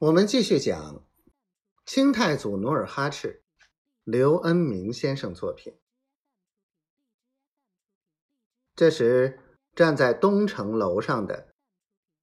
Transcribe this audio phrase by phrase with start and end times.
[0.00, 1.04] 我们继续讲
[1.84, 3.42] 清太祖努尔哈赤，
[4.02, 5.78] 刘恩明先生作品。
[8.74, 9.38] 这时，
[9.74, 11.54] 站在东城楼上的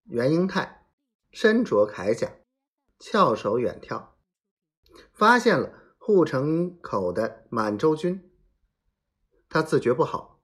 [0.06, 0.88] 袁英泰
[1.30, 2.40] 身着铠甲，
[2.98, 4.08] 翘首远眺，
[5.14, 8.34] 发现了护城口的满洲军。
[9.50, 10.42] 他自觉不好，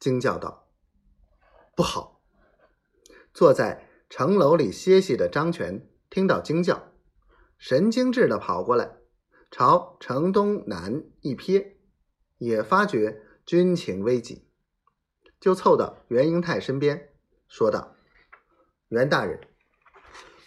[0.00, 0.70] 惊叫道
[1.76, 2.22] ：“不好！”
[3.34, 6.92] 坐在城楼里歇息的张全听到惊叫，
[7.58, 8.96] 神经质的跑过来，
[9.50, 11.74] 朝城东南一瞥，
[12.38, 14.48] 也发觉军情危急，
[15.40, 17.10] 就凑到袁英泰身边，
[17.48, 17.96] 说道
[18.88, 19.40] ：“袁大人，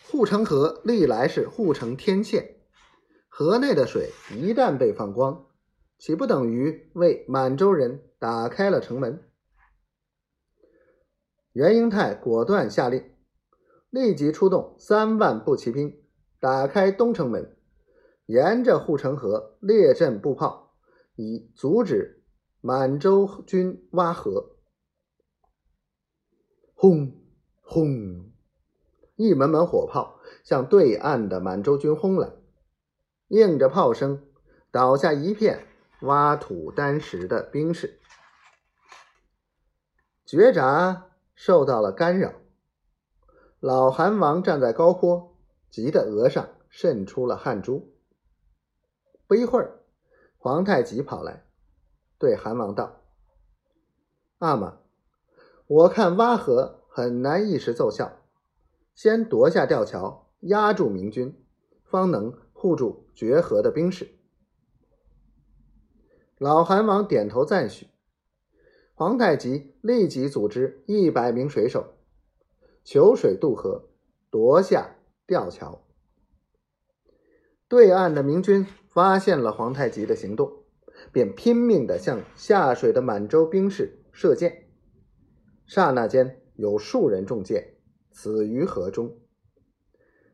[0.07, 2.55] 护城河历来是护城天堑，
[3.27, 5.47] 河内的水一旦被放光，
[5.97, 9.25] 岂不等于为满洲人打开了城门？”
[11.53, 13.11] 袁英泰果断下令，
[13.89, 16.01] 立即出动三万步骑兵，
[16.39, 17.57] 打开东城门，
[18.25, 20.73] 沿着护城河列阵布炮，
[21.15, 22.23] 以阻止
[22.61, 24.57] 满洲军挖河。
[26.73, 27.21] 轰
[27.61, 28.31] 轰，
[29.15, 32.31] 一门门火炮向对岸的满洲军轰来，
[33.27, 34.23] 应着炮声，
[34.71, 35.67] 倒下一片
[36.01, 37.99] 挖土担石的兵士，
[40.25, 41.07] 觉闸。
[41.41, 42.33] 受到了干扰，
[43.59, 45.35] 老韩王站在高坡，
[45.69, 47.93] 急得额上渗出了汗珠。
[49.27, 49.81] 不一会儿，
[50.37, 51.43] 皇太极跑来，
[52.17, 53.01] 对韩王道
[54.39, 54.77] ：“阿玛，
[55.67, 58.21] 我看挖河很难一时奏效，
[58.95, 61.45] 先夺下吊桥，压住明军，
[61.83, 64.07] 方能护住决河的兵士。”
[66.39, 67.89] 老韩王点头赞许。
[68.93, 71.93] 皇太极立即组织一百名水手，
[72.83, 73.89] 求水渡河，
[74.29, 74.95] 夺下
[75.27, 75.85] 吊桥。
[77.67, 80.63] 对岸的明军发现了皇太极的行动，
[81.11, 84.69] 便拼命的向下水的满洲兵士射箭。
[85.67, 87.75] 刹那间，有数人中箭，
[88.11, 89.19] 死于河中。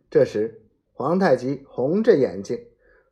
[0.09, 2.57] 这时，皇太极红着眼睛，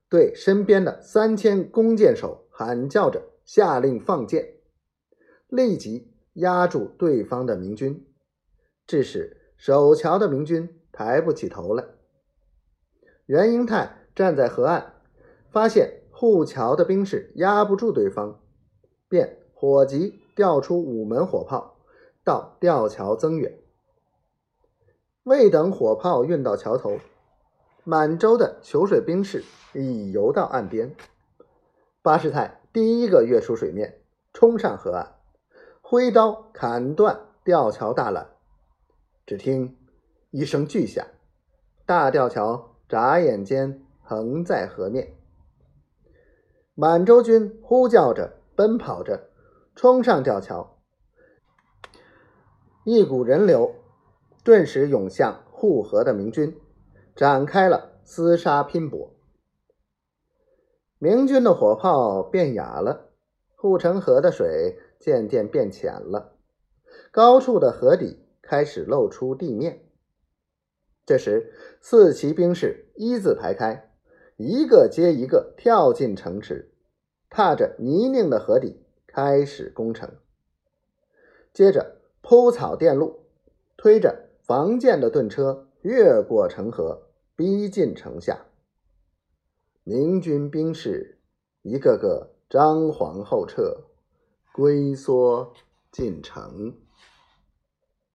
[0.10, 4.54] 对身边的三千弓箭手喊叫着，下令放箭。
[5.50, 8.08] 立即压住对方的明军，
[8.94, 11.84] 致使守桥的明军抬不起头来。
[13.26, 14.94] 袁英泰站在河岸，
[15.50, 18.40] 发现护桥的兵士压不住对方，
[19.10, 21.80] 便火急调出五门火炮
[22.24, 23.58] 到吊桥增援。
[25.24, 27.00] 未等火炮运到桥头，
[27.84, 29.44] 满洲的求水兵士
[29.74, 30.96] 已游到岸边。
[32.04, 34.02] 巴士泰第一个跃出水面，
[34.34, 35.16] 冲上河岸。
[35.82, 38.28] 挥刀砍断吊桥大缆，
[39.26, 39.78] 只听
[40.32, 41.06] 一声巨响，
[41.86, 45.16] 大吊桥眨眼间横在河面。
[46.74, 49.30] 满洲军呼叫着，奔跑着，
[49.76, 50.78] 冲上吊桥，
[52.84, 53.76] 一股人流
[54.44, 56.60] 顿时涌向护河的明军，
[57.16, 59.14] 展开了厮杀拼搏。
[61.00, 63.10] 明军的火炮变哑了，
[63.56, 64.80] 护城河的水。
[65.00, 66.38] 渐渐变浅了，
[67.12, 69.90] 高处的河底开始露出地面。
[71.06, 73.92] 这时，四骑兵士一字排开，
[74.38, 76.72] 一个接一个跳进城池，
[77.30, 80.12] 踏着泥泞的河底开始攻城。
[81.52, 83.26] 接着铺草垫路，
[83.76, 88.46] 推着防箭的盾车越过城河，逼近城下。
[89.84, 91.20] 明军兵士
[91.64, 93.86] 一个个张皇后撤。
[94.54, 95.52] 龟缩
[95.92, 96.78] 进城。